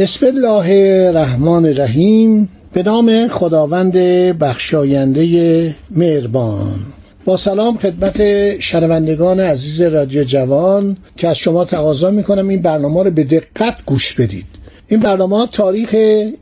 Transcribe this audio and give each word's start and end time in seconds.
بسم 0.00 0.26
الله 0.26 0.66
الرحمن 1.08 1.66
الرحیم. 1.66 2.48
به 2.72 2.82
نام 2.82 3.28
خداوند 3.28 3.92
بخشاینده 4.38 5.74
مهربان. 5.90 6.76
با 7.24 7.36
سلام 7.36 7.78
خدمت 7.78 8.20
شنوندگان 8.60 9.40
عزیز 9.40 9.80
رادیو 9.80 10.24
جوان 10.24 10.96
که 11.16 11.28
از 11.28 11.38
شما 11.38 11.64
تقاضا 11.64 12.10
می‌کنم 12.10 12.48
این 12.48 12.62
برنامه 12.62 13.02
رو 13.02 13.10
به 13.10 13.24
دقت 13.24 13.74
گوش 13.86 14.14
بدید. 14.14 14.44
این 14.88 15.00
برنامه 15.00 15.46
تاریخ 15.52 15.96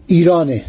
ایرانه. 0.07 0.63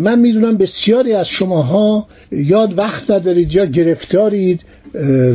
من 0.00 0.18
می‌دونم 0.18 0.56
بسیاری 0.56 1.12
از 1.12 1.28
شماها 1.28 2.06
یاد 2.32 2.78
وقت 2.78 3.10
ندارید 3.10 3.52
یا 3.52 3.64
گرفتارید 3.64 4.60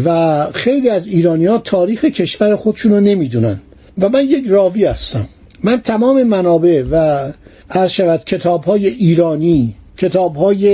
و 0.06 0.48
خیلی 0.54 0.90
از 0.90 1.08
ایرانی 1.08 1.46
ها 1.46 1.58
تاریخ 1.58 2.06
کشور 2.06 2.56
خودشون 2.56 2.92
رو 2.92 3.00
نمی‌دونن. 3.00 3.60
و 4.02 4.10
من 4.10 4.26
یک 4.26 4.46
راوی 4.48 4.86
هستم. 4.86 5.26
من 5.64 5.82
تمام 5.82 6.24
منابع 6.24 6.84
و 6.92 7.32
هر 7.70 7.88
شود 7.88 8.24
کتاب 8.24 8.64
های 8.64 8.88
ایرانی 8.88 9.76
کتاب 10.04 10.36
های 10.36 10.66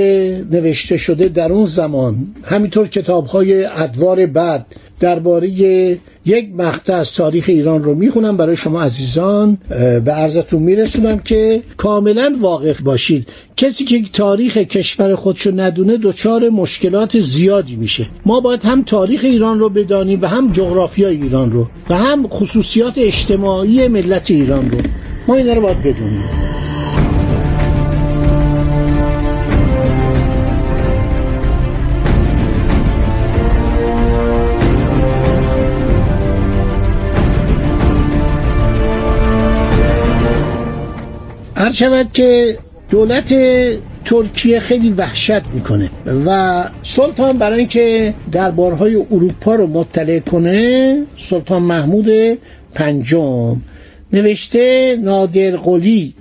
نوشته 0.52 0.98
شده 0.98 1.30
در 1.30 1.52
اون 1.52 1.66
زمان. 1.66 2.28
همینطور 2.44 2.88
کتاب 2.88 3.26
های 3.26 3.66
ادوار 3.66 4.26
بعد 4.26 4.66
درباره 5.00 5.50
یک 6.26 6.50
مقطع 6.58 6.94
از 6.94 7.14
تاریخ 7.14 7.46
ایران 7.48 7.84
رو 7.84 7.96
می‌خونم 7.96 8.38
برای 8.38 8.56
شما 8.56 8.82
عزیزان 8.82 9.58
به 10.06 10.12
عرضتون 10.12 10.64
میرسونم 10.64 11.20
که 11.20 11.64
کاملا 11.78 12.36
واقف 12.40 12.82
باشید. 12.82 13.28
کسی 13.58 13.84
که 13.84 14.02
تاریخ 14.14 14.58
کشور 14.58 15.16
خودشو 15.16 15.52
ندونه 15.56 15.98
دچار 15.98 16.50
مشکلات 16.50 17.20
زیادی 17.20 17.76
میشه. 17.76 18.06
ما 18.26 18.40
باید 18.40 18.64
هم 18.64 18.84
تاریخ 18.84 19.22
ایران 19.24 19.60
رو 19.60 19.70
بدانیم 19.70 20.22
و 20.22 20.26
هم 20.26 20.52
جغرافیای 20.52 21.22
ایران 21.22 21.52
رو 21.52 21.68
و 21.90 21.98
هم 21.98 22.28
خصوصیات 22.28 22.98
اجتماعی 22.98 23.88
ملت 23.88 24.32
ایران 24.32 24.72
رو. 24.72 24.78
ما 25.28 25.36
اینا 25.36 25.54
رو 25.54 25.62
باید 25.62 25.80
بدونیم. 25.80 26.39
هر 41.60 41.72
شود 41.74 42.12
که 42.14 42.58
دولت 42.90 43.34
ترکیه 44.06 44.60
خیلی 44.60 44.92
وحشت 44.92 45.46
می‌کنه 45.54 45.90
و 46.26 46.64
سلطان 46.84 47.38
برای 47.38 47.60
اینکه 47.60 48.14
دربارهای 48.32 48.96
اروپا 48.96 49.56
رو 49.56 49.68
مطلع 49.68 50.20
کنه 50.20 51.04
سلطان 51.18 51.62
محمود 51.62 52.38
پنجم. 52.74 53.62
نوشته 54.14 54.98
نادر 55.02 55.56
قلی 55.56 56.14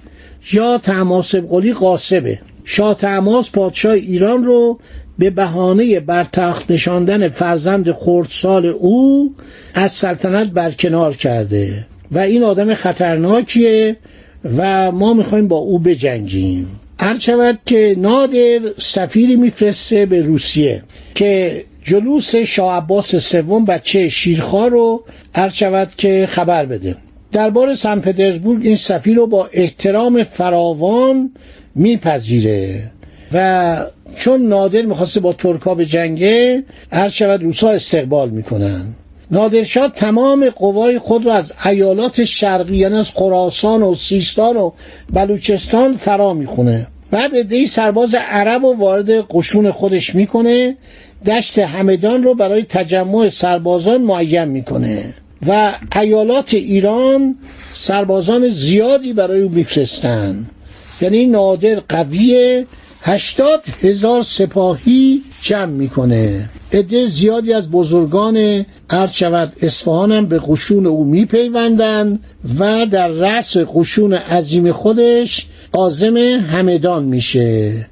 یا 0.52 0.78
تماسب 0.78 1.48
قلی 1.48 1.72
قاسبه. 1.72 2.40
شاه 2.64 2.94
تماس 2.94 3.50
پادشاه 3.50 3.92
ایران 3.92 4.44
رو 4.44 4.78
به 5.18 5.30
بهانه 5.30 6.00
بر 6.00 6.24
تخت 6.24 6.70
نشاندن 6.70 7.28
فرزند 7.28 7.92
خردسال 7.92 8.66
او 8.66 9.34
از 9.74 9.92
سلطنت 9.92 10.50
برکنار 10.50 11.16
کرده. 11.16 11.86
و 12.12 12.18
این 12.18 12.42
آدم 12.42 12.74
خطرناکیه 12.74 13.96
و 14.44 14.92
ما 14.92 15.12
می‌خوایم 15.12 15.48
با 15.48 15.56
او 15.56 15.78
بجنگیم. 15.78 16.80
هر 17.00 17.18
شود 17.18 17.58
که 17.66 17.96
نادر 17.98 18.60
سفیری 18.78 19.36
میفرسته 19.36 20.06
به 20.06 20.22
روسیه 20.22 20.82
که 21.14 21.62
جلوس 21.82 22.34
شاه 22.36 22.76
عباس 22.76 23.16
سوم 23.16 23.64
بچه 23.64 24.08
شیرخوار 24.08 24.70
رو 24.70 25.04
هر 25.34 25.48
شود 25.48 25.92
که 25.96 26.28
خبر 26.30 26.66
بده. 26.66 26.96
دربار 27.32 27.74
سن 27.74 28.00
پترزبورگ 28.00 28.66
این 28.66 28.76
سفیر 28.76 29.16
رو 29.16 29.26
با 29.26 29.48
احترام 29.52 30.22
فراوان 30.22 31.30
میپذیره 31.74 32.90
و 33.32 33.78
چون 34.16 34.42
نادر 34.42 34.82
می‌خواسته 34.82 35.20
با 35.20 35.32
ترکا 35.32 35.74
به 35.74 35.84
جنگه 35.84 36.64
هر 36.92 37.08
شود 37.08 37.42
روسا 37.42 37.70
استقبال 37.70 38.30
می‌کنن. 38.30 38.84
نادرشاه 39.30 39.92
تمام 39.92 40.50
قوای 40.50 40.98
خود 40.98 41.26
را 41.26 41.34
از 41.34 41.52
ایالات 41.64 42.24
شرقی 42.24 42.76
یعنی 42.76 42.96
از 42.96 43.10
خراسان 43.10 43.82
و 43.82 43.94
سیستان 43.94 44.56
و 44.56 44.70
بلوچستان 45.12 45.96
فرا 45.96 46.34
می‌خونه. 46.34 46.86
بعد 47.10 47.34
ادهی 47.34 47.66
سرباز 47.66 48.14
عرب 48.14 48.64
و 48.64 48.78
وارد 48.78 49.10
قشون 49.30 49.70
خودش 49.70 50.14
می‌کنه. 50.14 50.76
دشت 51.26 51.58
همدان 51.58 52.22
رو 52.22 52.34
برای 52.34 52.62
تجمع 52.62 53.28
سربازان 53.28 54.02
معین 54.02 54.44
می‌کنه. 54.44 55.14
و 55.46 55.74
ایالات 55.96 56.54
ایران 56.54 57.36
سربازان 57.74 58.48
زیادی 58.48 59.12
برای 59.12 59.40
او 59.40 59.50
میفرستن. 59.50 60.46
یعنی 61.00 61.26
نادر 61.26 61.80
قویه 61.88 62.66
هشتاد 63.02 63.64
هزار 63.82 64.22
سپاهی 64.22 65.22
جمع 65.42 65.64
می‌کنه. 65.64 66.48
عده 66.72 67.06
زیادی 67.06 67.52
از 67.52 67.70
بزرگان 67.70 68.66
عرض 68.90 69.12
شود. 69.12 69.52
اصفهان 69.62 70.12
هم 70.12 70.26
به 70.26 70.40
قشون 70.48 70.86
او 70.86 71.04
میپیوندند 71.04 72.24
و 72.58 72.86
در 72.86 73.08
رأس 73.08 73.56
قشون 73.56 74.12
عظیم 74.12 74.72
خودش 74.72 75.46
عازم 75.74 76.16
همدان 76.16 77.04
میشه 77.04 77.86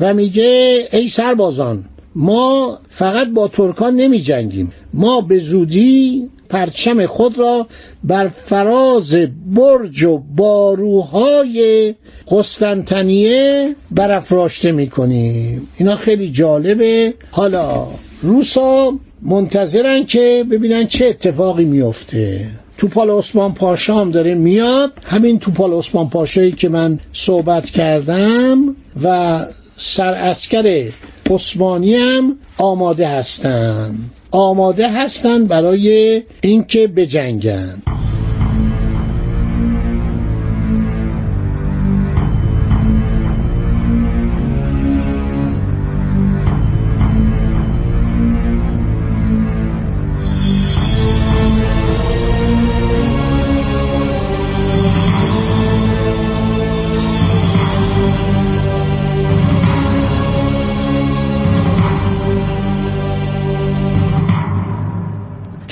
و 0.00 0.14
میگه 0.14 0.88
ای 0.92 1.08
سربازان 1.08 1.84
ما 2.14 2.78
فقط 2.88 3.28
با 3.28 3.48
ترکان 3.48 3.94
نمی 3.94 4.20
جنگیم 4.20 4.72
ما 4.94 5.20
به 5.20 5.38
زودی 5.38 6.28
پرچم 6.48 7.06
خود 7.06 7.38
را 7.38 7.66
بر 8.04 8.28
فراز 8.28 9.14
برج 9.46 10.02
و 10.04 10.18
باروهای 10.18 11.94
قسطنطنیه 12.30 13.74
برافراشته 13.90 14.72
می‌کنیم. 14.72 15.68
اینا 15.78 15.96
خیلی 15.96 16.30
جالبه. 16.30 17.14
حالا 17.30 17.86
روسا 18.22 18.92
منتظرن 19.22 20.04
که 20.04 20.44
ببینن 20.50 20.86
چه 20.86 21.06
اتفاقی 21.06 21.64
میفته 21.64 22.46
توپال 22.78 23.10
عثمان 23.10 23.54
پاشا 23.54 23.94
هم 24.00 24.10
داره 24.10 24.34
میاد. 24.34 24.92
همین 25.04 25.38
توپال 25.38 25.72
عثمان 25.72 26.08
پاشایی 26.08 26.52
که 26.52 26.68
من 26.68 27.00
صحبت 27.12 27.70
کردم 27.70 28.76
و 29.02 29.40
سر 29.76 30.14
اسکر 30.14 30.88
عثمانی 31.30 31.94
هم 31.94 32.36
آماده 32.58 33.08
هستن. 33.08 33.94
آماده 34.34 34.90
هستن 34.90 35.44
برای 35.44 36.22
اینکه 36.40 36.86
بجنگن. 36.86 37.82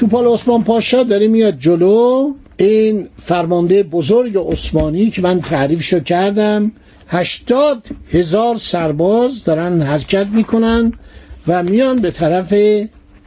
توپال 0.03 0.27
عثمان 0.27 0.65
پاشا 0.65 1.03
داره 1.03 1.29
میاد 1.29 1.59
جلو. 1.59 2.33
این 2.57 3.09
فرمانده 3.17 3.83
بزرگ 3.83 4.37
عثمانی 4.37 5.11
که 5.11 5.23
من 5.23 5.41
تعریفشو 5.41 6.01
کردم 6.01 6.73
هشتاد 7.09 7.87
هزار 8.11 8.57
سرباز 8.57 9.45
دارن 9.45 9.83
حرکت 9.83 10.27
می‌کنن 10.27 10.93
و 11.49 11.63
میان 11.63 11.97
به 11.97 12.11
طرف 12.11 12.55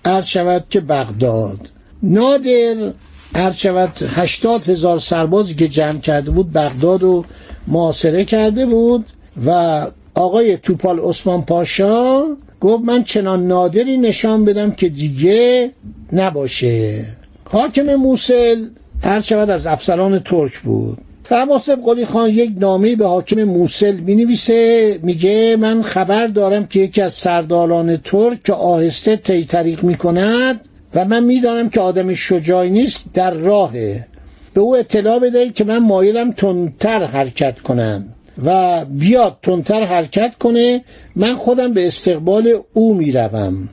عرض 0.05 0.25
شود 0.25 0.65
که 0.69 0.79
بغداد. 0.79 1.59
نادر 2.03 2.93
عرض 3.35 3.55
شود 3.55 4.03
هشتاد 4.15 4.69
هزار 4.69 4.99
سربازی 4.99 5.55
که 5.55 5.67
جمع 5.67 5.99
کرده 5.99 6.31
بود 6.31 6.53
بغداد 6.53 7.01
رو 7.01 7.25
محاصره 7.67 8.25
کرده 8.25 8.65
بود 8.65 9.05
و 9.45 9.87
آقای 10.15 10.57
توپال 10.57 10.99
عثمان 10.99 11.41
پاشا 11.41 12.23
گفت 12.65 12.83
من 12.83 13.03
چنان 13.03 13.47
نادری 13.47 13.97
نشان 13.97 14.45
بدم 14.45 14.71
که 14.71 14.89
دیگه 14.89 15.71
نباشه. 16.13 17.05
حاکم 17.49 17.95
موسل 17.95 18.65
هر 19.03 19.51
از 19.51 19.67
افسران 19.67 20.19
ترک 20.19 20.59
بود. 20.59 20.97
تماسب 21.23 21.79
قلی 21.85 22.05
خان 22.05 22.29
یک 22.29 22.51
نامه 22.59 22.95
به 22.95 23.07
حاکم 23.07 23.43
موسل 23.43 23.95
می 23.99 24.15
نویسه 24.15 24.99
میگه 25.03 25.57
من 25.59 25.81
خبر 25.81 26.27
دارم 26.27 26.65
که 26.65 26.79
یکی 26.79 27.01
از 27.01 27.13
سرداران 27.13 27.97
ترک 27.97 28.43
که 28.43 28.53
آهسته 28.53 29.15
طی 29.15 29.45
طریق 29.45 29.83
می 29.83 29.97
کند 29.97 30.61
و 30.95 31.05
من 31.05 31.23
می‌دانم 31.23 31.69
که 31.69 31.79
آدم 31.81 32.13
شجاعی 32.13 32.69
نیست 32.69 33.05
در 33.13 33.31
راهه. 33.31 34.07
به 34.53 34.61
او 34.61 34.75
اطلاع 34.75 35.19
بده 35.19 35.49
که 35.49 35.63
من 35.63 35.77
مایلم 35.77 36.31
تندتر 36.31 37.05
حرکت 37.05 37.59
کنم 37.59 38.14
و 38.43 38.85
بیاد 38.85 39.37
تندتر 39.41 39.85
حرکت 39.85 40.33
کنه 40.39 40.83
من 41.15 41.35
خودم 41.35 41.73
به 41.73 41.87
استقبال 41.87 42.59
او 42.73 42.93
می‌روم. 42.93 43.69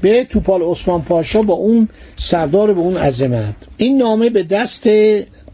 به 0.00 0.24
توپال 0.24 0.62
عثمان 0.62 1.02
پاشا 1.02 1.42
با 1.42 1.54
اون 1.54 1.88
سردار 2.16 2.72
به 2.72 2.80
اون 2.80 2.96
عظمت. 2.96 3.54
این 3.76 3.98
نامه 3.98 4.30
به 4.30 4.42
دست 4.42 4.88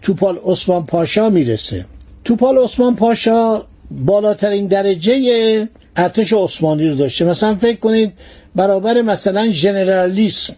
توپال 0.03 0.38
عثمان 0.44 0.87
پاشا 0.87 1.31
می‌رسه. 1.31 1.85
توپال 2.25 2.58
عثمان 2.58 2.97
پاشا 2.97 3.62
بالاترین 3.91 4.67
درجه 4.67 5.69
ارتش 5.97 6.32
عثمانی 6.32 6.88
رو 6.88 6.94
داشته. 6.94 7.25
مثلا 7.25 7.55
فکر 7.55 7.79
کنید 7.79 8.12
برابر 8.55 9.02
مثلا 9.02 9.50
ژنرالیسم 9.50 10.55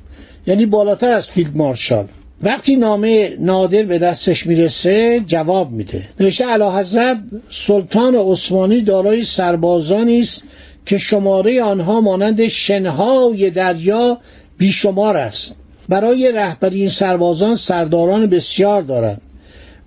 یعنی 0.46 0.66
بالاتر 0.66 1.10
از 1.10 1.30
فیلد 1.30 1.56
مارشال. 1.56 2.08
وقتی 2.42 2.76
نامه 2.76 3.36
نادر 3.38 3.82
به 3.82 3.98
دستش 3.98 4.46
می‌رسه 4.46 5.20
جواب 5.26 5.70
میده. 5.70 6.08
نوشته 6.20 6.44
علا 6.44 6.78
حضرت 6.78 7.18
سلطان 7.50 8.14
عثمانی 8.14 8.80
دارای 8.80 9.22
سربازانی 9.22 10.20
است 10.20 10.44
که 10.86 10.98
شماره 10.98 11.62
آنها 11.62 12.00
مانند 12.00 12.48
شنهای 12.48 13.50
دریا 13.50 14.18
بیشمار 14.58 15.16
است. 15.16 15.56
برای 15.88 16.32
رهبری 16.32 16.80
این 16.80 16.88
سربازان 16.88 17.56
سرداران 17.56 18.26
بسیار 18.26 18.82
دارد. 18.82 19.20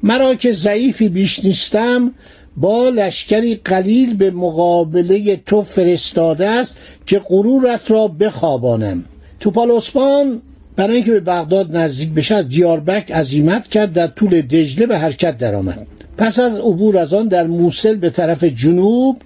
مرا 0.04 0.36
که 0.36 0.52
ضعیفی 0.52 1.10
بیش 1.10 1.46
نیستم 1.46 2.14
با 2.58 2.90
لشکری 2.90 3.56
قلیل 3.56 4.16
به 4.16 4.32
مقابله 4.32 5.36
تو 5.36 5.62
فرستاده 5.62 6.50
است 6.50 6.80
که 7.06 7.20
غرورت 7.20 7.92
را 7.92 8.08
بخوابانم. 8.08 9.06
توپال 9.40 9.72
عثمان 9.72 10.42
برای 10.76 10.96
اینکه 10.96 11.12
به 11.12 11.20
بغداد 11.20 11.78
نزدیک 11.78 12.10
بشه 12.10 12.36
از 12.36 12.50
دیاربک 12.50 13.12
عزیمت 13.12 13.68
کرد 13.68 13.94
در 13.94 14.08
طول 14.08 14.42
دجله 14.42 14.86
به 14.86 14.98
حرکت 14.98 15.38
درآمد. 15.38 15.88
پس 16.18 16.40
از 16.40 16.58
عبور 16.58 16.98
از 16.98 17.14
آن 17.14 17.28
در 17.28 17.48
موسل 17.48 17.96
به 17.96 18.10
طرف 18.10 18.44
جنوب 18.44 19.18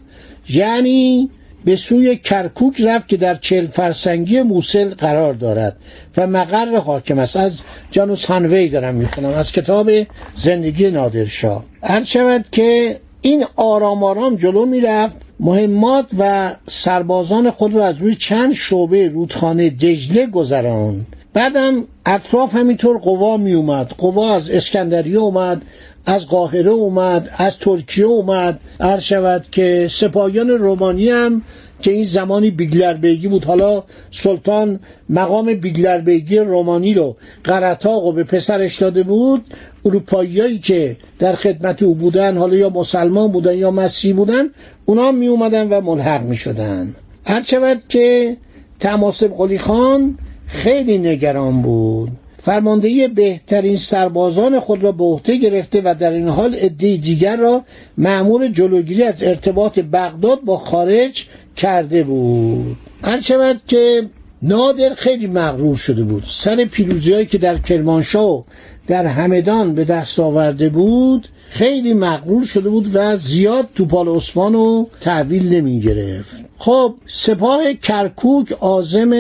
یعنی 0.49 1.29
به 1.65 1.75
سوی 1.75 2.15
کرکوک 2.15 2.81
رفت 2.81 3.07
که 3.07 3.17
در 3.17 3.35
چل 3.35 3.67
فرسنگی 3.67 4.41
موسل 4.41 4.93
قرار 4.93 5.33
دارد. 5.33 5.75
و 6.17 6.27
مقر 6.27 6.77
حاکم 6.79 7.19
است. 7.19 7.37
از 7.37 7.59
جانوس 7.91 8.25
هانوی 8.25 8.69
دارم 8.69 8.95
می‌خونم. 8.95 9.29
از 9.29 9.51
کتاب 9.51 9.91
زندگی 10.35 10.91
نادرشاه. 10.91 11.63
هر 11.83 12.03
شود 12.03 12.45
که 12.51 12.99
این 13.21 13.45
آرام 13.55 14.03
آرام 14.03 14.35
جلو 14.35 14.65
می‌رفت. 14.65 15.15
مهمات 15.39 16.11
و 16.17 16.55
سربازان 16.65 17.51
خود 17.51 17.75
را 17.75 17.85
از 17.85 17.97
روی 17.97 18.15
چند 18.15 18.53
شعبه 18.53 19.07
رودخانه 19.07 19.69
دجله 19.69 20.27
گذران 20.27 21.05
بعدم 21.35 21.83
اطراف 22.05 22.55
همینطور 22.55 22.97
قوا 22.97 23.37
می 23.37 23.53
اومد. 23.53 23.93
قوا 23.97 24.35
از 24.35 24.51
اسکندریه 24.51 25.17
اومد 25.17 25.61
از 26.05 26.27
قاهره 26.27 26.71
اومد 26.71 27.29
از 27.37 27.59
ترکیه 27.59 28.05
اومد. 28.05 28.59
هر 28.81 28.99
شود 28.99 29.45
که 29.51 29.87
سپاهیان 29.91 30.49
رومانی 30.49 31.09
هم 31.09 31.41
که 31.81 31.91
این 31.91 32.03
زمانی 32.03 32.51
بیگلربیگی 32.51 33.27
بود. 33.27 33.45
حالا 33.45 33.83
سلطان 34.11 34.79
مقام 35.09 35.53
بیگلربیگی 35.53 36.37
رومانی 36.37 36.93
رو 36.93 37.15
قرطاق 37.43 38.05
و 38.05 38.11
به 38.11 38.23
پسرش 38.23 38.75
داده 38.75 39.03
بود. 39.03 39.45
اروپاییایی 39.85 40.59
که 40.59 40.97
در 41.19 41.35
خدمت 41.35 41.83
او 41.83 41.95
بودن 41.95 42.37
حالا 42.37 42.55
یا 42.55 42.69
مسلمان 42.69 43.31
بودن 43.31 43.57
یا 43.57 43.71
مسیحی 43.71 44.13
بودن 44.13 44.49
اونا 44.85 45.11
می 45.11 45.27
اومدن 45.27 45.69
و 45.69 45.81
ملحق 45.81 46.21
می 46.21 46.35
شدن. 46.35 46.95
هر 47.25 47.43
شود 47.43 47.81
که 47.89 48.37
تماسب 48.79 49.33
قلی 49.37 49.57
خان 49.57 50.17
خیلی 50.47 50.97
نگران 50.97 51.61
بود. 51.61 52.11
فرماندهی 52.37 53.07
بهترین 53.07 53.77
سربازان 53.77 54.59
خود 54.59 54.83
را 54.83 54.91
به 54.91 55.03
عهده 55.03 55.37
گرفته 55.37 55.81
و 55.81 55.95
در 55.99 56.11
این 56.11 56.27
حال 56.27 56.55
عده 56.55 56.97
دیگر 56.97 57.37
را 57.37 57.63
معمول 57.97 58.47
جلوگیری 58.47 59.03
از 59.03 59.23
ارتباط 59.23 59.79
بغداد 59.79 60.41
با 60.41 60.57
خارج 60.57 61.25
کرده 61.55 62.03
بود. 62.03 62.77
هر 63.03 63.21
شود 63.21 63.61
که 63.67 64.09
نادر 64.41 64.93
خیلی 64.95 65.27
مغرور 65.27 65.75
شده 65.75 66.03
بود. 66.03 66.23
سر 66.27 66.65
پیروزی 66.65 67.25
که 67.25 67.37
در 67.37 67.57
کرمانشاه 67.57 68.29
و 68.29 68.43
در 68.87 69.05
همدان 69.05 69.75
به 69.75 69.83
دست 69.83 70.19
آورده 70.19 70.69
بود 70.69 71.27
خیلی 71.49 71.93
مغرور 71.93 72.45
شده 72.45 72.69
بود 72.69 72.89
و 72.93 73.17
زیاد 73.17 73.67
توپال 73.75 74.07
عثمان 74.07 74.53
رو 74.53 74.89
تحویل 75.01 75.53
نمی 75.53 75.79
گرفت 75.79 76.45
خب 76.57 76.95
سپاه 77.05 77.73
کرکوک 77.73 78.51
آزم 78.51 79.11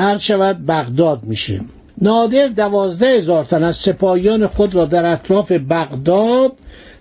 عرض 0.00 0.20
شود 0.20 0.66
بغداد 0.66 1.20
میشه. 1.24 1.60
نادر 2.02 2.48
دوازده 2.48 3.06
هزار 3.06 3.44
تن 3.44 3.64
از 3.64 3.76
سپاهیان 3.76 4.46
خود 4.46 4.74
را 4.74 4.84
در 4.84 5.06
اطراف 5.06 5.52
بغداد 5.52 6.52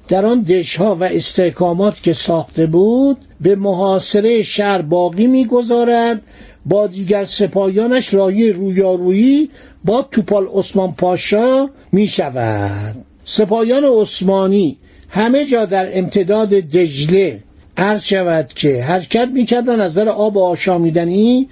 در 0.07 0.25
آن 0.25 0.41
دشها 0.41 0.95
و 0.95 1.03
استحکامات 1.03 2.03
که 2.03 2.13
ساخته 2.13 2.65
بود 2.65 3.17
به 3.41 3.55
محاصره 3.55 4.43
شهر 4.43 4.81
باقی 4.81 5.27
می‌گذارد. 5.27 6.21
با 6.65 6.87
دیگر 6.87 7.23
سپاهیانش 7.23 8.13
راهی 8.13 8.51
رویارویی 8.51 9.49
با 9.85 10.01
توپال 10.01 10.47
عثمان 10.53 10.91
پاشا 10.91 11.69
می 11.91 12.07
شود 12.07 12.95
سپاهیان 13.25 13.83
عثمانی 13.83 14.77
همه 15.09 15.45
جا 15.45 15.65
در 15.65 15.97
امتداد 15.97 16.49
دجله. 16.49 17.39
عرض 17.77 18.03
شود 18.03 18.47
که 18.55 18.83
حرکت 18.83 19.29
می‌کردن 19.33 19.79
از 19.81 19.93
در 19.93 20.09
آب 20.09 20.37
آشامیدنی 20.37 21.47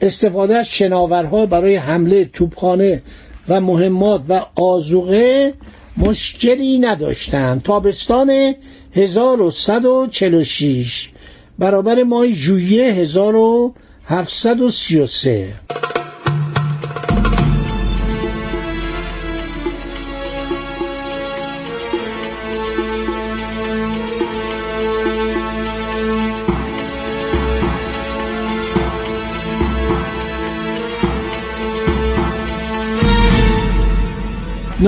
استفاده 0.00 0.56
از 0.56 0.68
شناورها 0.68 1.46
برای 1.46 1.76
حمله 1.76 2.24
توپخانه 2.24 3.02
و 3.48 3.60
مهمات 3.60 4.22
و 4.28 4.46
آزوقه 4.56 5.54
مشکلی 5.96 6.78
نداشتند. 6.78 7.62
تابستان 7.62 8.54
1146 8.94 11.08
برابر 11.58 12.02
ماه 12.02 12.32
ژوئیه 12.32 12.92
1733 12.92 15.48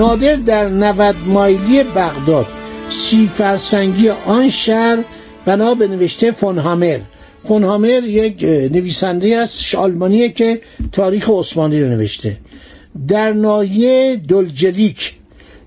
نادر 0.01 0.35
در 0.35 0.69
90 0.69 1.15
مایلی 1.25 1.83
بغداد. 1.83 2.47
سی 2.89 3.27
فرسنگی 3.27 4.09
آن 4.09 4.49
شهر 4.49 4.97
بنا 5.45 5.73
به 5.73 5.87
نوشته 5.87 6.31
فونهامر. 6.31 6.99
فونهامر 7.43 8.03
یک 8.03 8.43
نویسنده 8.43 9.37
است 9.37 9.75
آلمانیه 9.75 10.29
که 10.29 10.61
تاریخ 10.91 11.29
عثمانی 11.29 11.81
رو 11.81 11.89
نوشته. 11.89 12.37
در 13.07 13.33
ناحیه 13.33 14.21
دلجلیک 14.27 15.13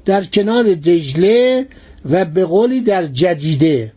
در 0.05 0.25
کنار 0.25 0.75
دجله 0.75 1.67
و 2.11 2.25
به 2.25 2.45
قولی 2.45 2.81
در 2.81 3.07
جدیده 3.07 3.93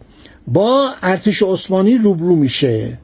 با 0.47 0.89
ارتش 1.01 1.43
عثمانی 1.43 1.97
روبرو 1.97 2.35
میشه. 2.35 2.97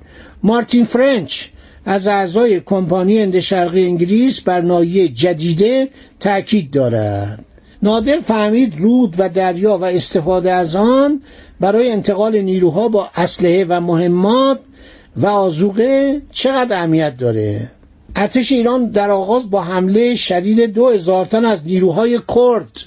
مارتین 0.44 0.86
فرنچ 0.86 1.44
از 1.86 2.08
اعضای 2.08 2.60
کمپانی 2.60 3.20
هند 3.20 3.40
شرقی 3.40 3.86
انگلیس 3.86 4.42
بر 4.42 4.62
ناحیه 4.62 5.08
جدیده 5.08 5.90
تاکید 6.20 6.72
دارد. 6.72 7.46
نادر 7.84 8.20
فهمید 8.20 8.74
رود 8.78 9.16
و 9.18 9.30
دریا 9.30 9.78
و 9.78 9.84
استفاده 9.84 10.52
از 10.52 10.76
آن 10.76 11.22
برای 11.60 11.92
انتقال 11.92 12.42
نیروها 12.42 12.88
با 12.88 13.10
اسلحه 13.16 13.66
و 13.70 13.82
مهمات 13.82 14.60
و 15.18 15.28
آزوقه 15.28 16.22
چقدر 16.32 16.78
اهمیت 16.78 17.18
داره؟ 17.18 17.72
ارتش 18.16 18.52
ایران 18.52 18.90
در 18.90 19.12
آغاز 19.12 19.50
با 19.50 19.62
حمله 19.62 20.16
شدید 20.16 20.62
دو 20.74 20.90
هزار 20.90 21.26
تن 21.26 21.46
از 21.46 21.66
نیروهای 21.66 22.20
کرد 22.36 22.80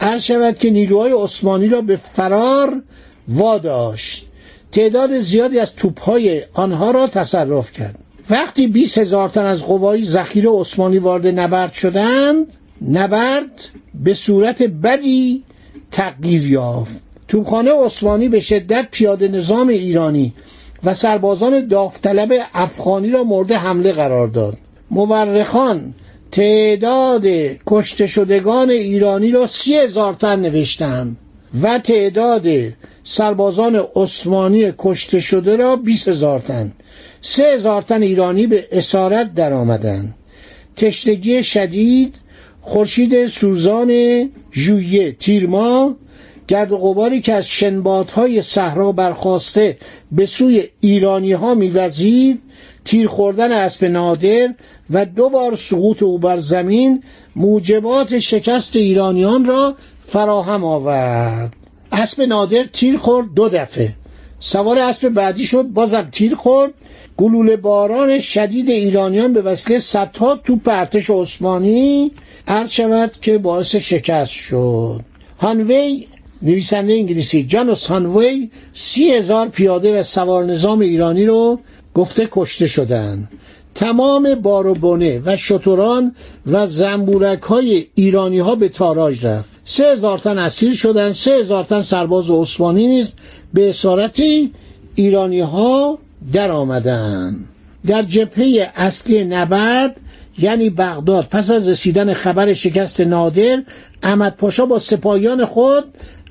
عرض 0.00 0.22
شود 0.22 0.58
که 0.58 0.70
نیروهای 0.70 1.12
عثمانی 1.12 1.68
را 1.68 1.80
به 1.80 1.96
فرار 1.96 2.82
واداشت. 3.28 4.26
تعداد 4.72 5.18
زیادی 5.18 5.58
از 5.58 5.74
توپهای 5.74 6.42
آنها 6.54 6.90
را 6.90 7.06
تصرف 7.06 7.72
کرد. 7.72 7.98
وقتی 8.30 8.66
20 8.66 8.98
هزار 8.98 9.28
تن 9.28 9.44
از 9.44 9.64
قوای 9.64 10.04
ذخیره 10.04 10.50
عثمانی 10.50 10.98
وارد 10.98 11.26
نبرد 11.26 11.72
شدند 11.72 12.46
نبرد 12.88 13.68
به 13.94 14.14
صورت 14.14 14.62
بدی 14.62 15.44
تغییر 15.90 16.46
یافت. 16.46 17.00
توپخانه 17.28 17.72
عثمانی 17.84 18.28
به 18.28 18.40
شدت 18.40 18.88
پیاده 18.90 19.28
نظام 19.28 19.68
ایرانی 19.68 20.34
و 20.84 20.94
سربازان 20.94 21.66
داوطلب 21.66 22.32
افغانی 22.54 23.10
را 23.10 23.24
مورد 23.24 23.52
حمله 23.52 23.92
قرار 23.92 24.26
داد. 24.26 24.58
مورخان 24.90 25.94
تعداد 26.32 27.26
کشته 27.66 28.06
شدگان 28.06 28.70
ایرانی 28.70 29.30
را 29.30 29.46
سی 29.46 29.74
هزار 29.74 30.14
تن 30.14 30.40
نوشتند 30.40 31.16
و 31.62 31.78
تعداد 31.78 32.46
سربازان 33.10 33.82
عثمانی 33.96 34.72
کشته 34.78 35.20
شده 35.20 35.56
را 35.56 35.76
20 35.76 36.08
هزار 36.08 36.40
تن 36.40 36.72
سه 37.20 37.44
هزار 37.54 37.82
تن 37.82 38.02
ایرانی 38.02 38.46
به 38.46 38.68
اسارت 38.72 39.34
در 39.34 39.52
آمدن. 39.52 40.14
تشنگی 40.76 41.42
شدید 41.42 42.14
خورشید 42.60 43.26
سوزان 43.26 43.90
ژوئیه 44.52 45.12
تیرما 45.12 45.96
گرد 46.48 46.72
و 46.72 46.76
غباری 46.76 47.20
که 47.20 47.34
از 47.34 47.48
شنبادهای 47.48 48.42
صحرا 48.42 48.92
برخواسته 48.92 49.78
به 50.12 50.26
سوی 50.26 50.68
ایرانی 50.80 51.32
ها 51.32 51.54
میوزید 51.54 52.42
تیر 52.84 53.06
خوردن 53.06 53.52
اسب 53.52 53.84
نادر 53.84 54.54
و 54.90 55.04
دو 55.04 55.28
بار 55.28 55.56
سقوط 55.56 56.02
او 56.02 56.18
بر 56.18 56.36
زمین 56.36 57.02
موجبات 57.36 58.18
شکست 58.18 58.76
ایرانیان 58.76 59.44
را 59.44 59.74
فراهم 60.06 60.64
آورد. 60.64 61.59
اسب 61.92 62.22
نادر 62.22 62.64
تیر 62.64 62.96
خورد 62.96 63.34
دو 63.34 63.48
دفعه. 63.48 63.94
سوار 64.38 64.78
اسب 64.78 65.08
بعدی 65.08 65.44
شد 65.44 65.62
بازم 65.62 66.08
تیر 66.12 66.34
خورد. 66.34 66.72
گلوله 67.16 67.56
باران 67.56 68.18
شدید 68.18 68.70
ایرانیان 68.70 69.32
به 69.32 69.42
وسیله 69.42 69.78
صدها 69.78 70.36
توپ 70.36 70.68
ارتش 70.68 71.10
عثمانی 71.10 72.10
عرض 72.48 72.70
شود 72.70 73.12
که 73.22 73.38
باعث 73.38 73.76
شکست 73.76 74.30
شد. 74.30 75.00
هانوی 75.38 76.06
نویسنده 76.42 76.92
انگلیسی 76.92 77.42
جانوس 77.42 77.86
هانوی 77.86 78.50
سی 78.72 79.10
هزار 79.10 79.48
پیاده 79.48 80.00
و 80.00 80.02
سوار 80.02 80.44
نظام 80.44 80.80
ایرانی 80.80 81.26
رو 81.26 81.58
گفته 81.94 82.28
کشته 82.32 82.66
شدند 82.66 83.28
تمام 83.74 84.34
باروبونه 84.34 85.22
و 85.24 85.36
شتران 85.36 86.14
و 86.46 86.66
زنبورک 86.66 87.42
های 87.42 87.86
ایرانی 87.94 88.38
ها 88.38 88.54
به 88.54 88.68
تاراج 88.68 89.26
رفت. 89.26 89.59
سه 89.70 89.84
هزار 89.92 90.18
تن 90.18 90.38
اسیر 90.38 90.74
شدن 90.74 91.12
سه 91.12 91.30
هزار 91.30 91.64
تن 91.64 91.82
سرباز 91.82 92.30
عثمانی 92.30 92.86
نیست. 92.86 93.18
به 93.54 93.68
اسارتی 93.68 94.52
ایرانی 94.94 95.40
ها 95.40 95.98
در 96.32 96.50
آمدن. 96.50 97.36
در 97.86 98.02
جبهه 98.02 98.70
اصلی 98.76 99.24
نبرد 99.24 99.96
یعنی 100.38 100.70
بغداد 100.70 101.26
پس 101.30 101.50
از 101.50 101.68
رسیدن 101.68 102.14
خبر 102.14 102.52
شکست 102.52 103.00
نادر 103.00 103.62
احمد 104.02 104.36
پاشا 104.36 104.66
با 104.66 104.78
سپاهیان 104.78 105.44
خود 105.44 105.84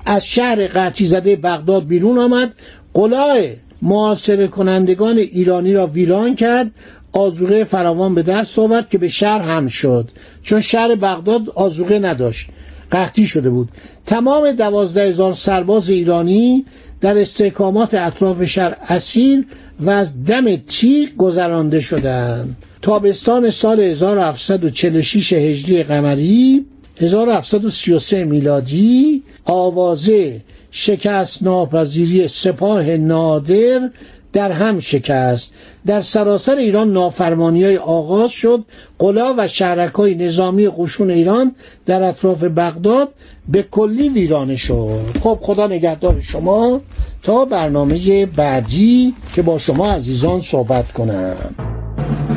از 0.06 0.26
شهر 0.26 0.66
قرچی 0.66 1.06
زده 1.06 1.36
بغداد 1.36 1.86
بیرون 1.86 2.18
آمد. 2.18 2.54
قلاه 2.94 3.38
معاصره 3.82 4.46
کنندگان 4.46 5.18
ایرانی 5.18 5.72
را 5.72 5.86
ویران 5.86 6.34
کرد. 6.34 6.70
آزوقه 7.12 7.64
فراوان 7.64 8.14
به 8.14 8.22
دست 8.22 8.58
آورد 8.58 8.88
که 8.88 8.98
به 8.98 9.08
شهر 9.08 9.40
هم 9.40 9.66
شد. 9.66 10.08
چون 10.42 10.60
شهر 10.60 10.94
بغداد 10.94 11.50
آزوقه 11.50 11.98
نداشت. 11.98 12.50
قحطی 12.90 13.26
شده 13.26 13.50
بود. 13.50 13.68
تمام 14.06 14.52
دوازده 14.52 15.02
هزار 15.02 15.32
سرباز 15.32 15.90
ایرانی 15.90 16.64
در 17.00 17.18
استحکامات 17.18 17.94
اطراف 17.94 18.44
شهر 18.44 18.76
اسیر 18.88 19.46
و 19.80 19.90
از 19.90 20.24
دم 20.24 20.56
تیغ 20.56 21.08
گذرانده 21.16 21.80
شدند. 21.80 22.56
تابستان 22.82 23.50
سال 23.50 23.80
1746 23.80 25.32
هجری 25.32 25.82
قمری 25.82 26.66
1733 26.96 28.24
میلادی 28.24 29.22
آوازه 29.44 30.40
شکست 30.70 31.42
ناپذیری 31.42 32.28
سپاه 32.28 32.96
نادر 32.96 33.90
در 34.32 34.52
هم 34.52 34.80
شکست. 34.80 35.52
در 35.86 36.00
سراسر 36.00 36.54
ایران 36.54 36.92
نافرمانی 36.92 37.64
های 37.64 37.76
آغاز 37.76 38.30
شد. 38.30 38.64
قلا 38.98 39.34
و 39.38 39.48
شهرک 39.48 39.94
های 39.94 40.14
نظامی 40.14 40.68
قشون 40.68 41.10
ایران 41.10 41.54
در 41.86 42.02
اطراف 42.02 42.44
بغداد 42.44 43.08
به 43.48 43.62
کلی 43.62 44.08
ویرانه 44.08 44.56
شد. 44.56 45.16
خب 45.22 45.38
خدا 45.42 45.66
نگهدار 45.66 46.20
شما. 46.20 46.80
تا 47.22 47.44
برنامه 47.44 48.26
بعدی 48.26 49.14
که 49.34 49.42
با 49.42 49.58
شما 49.58 49.92
عزیزان 49.92 50.40
صحبت 50.40 50.92
کنم. 50.92 51.36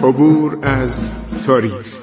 عبور 0.03 0.57
از 0.61 1.07
تاریخ. 1.45 2.02